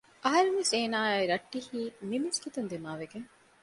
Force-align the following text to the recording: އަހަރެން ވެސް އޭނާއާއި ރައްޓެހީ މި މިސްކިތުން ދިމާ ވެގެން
އަހަރެން 0.23 0.57
ވެސް 0.59 0.73
އޭނާއާއި 0.75 1.25
ރައްޓެހީ 1.31 1.79
މި 2.09 2.17
މިސްކިތުން 2.23 2.69
ދިމާ 2.71 2.91
ވެގެން 3.01 3.27